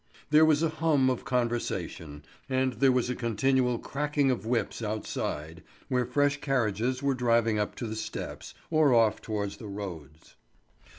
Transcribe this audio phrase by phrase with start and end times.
[0.31, 5.61] There was a hum of conversation, and there was a continual cracking of whips outside,
[5.89, 10.35] where fresh carriages were driving up to the steps, or off towards the roads.